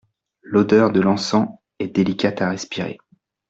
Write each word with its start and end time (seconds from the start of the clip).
L'odeur 0.41 0.91
de 0.91 0.99
l'encens 0.99 1.59
est 1.77 1.89
délicate 1.95 2.41
à 2.41 2.49
respirer. 2.49 2.97